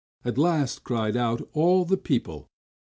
at 0.25 0.35
last 0.35 0.83
cried 0.83 1.15
out 1.15 1.47
all 1.53 1.85
the 1.85 1.95
people. 1.95 2.49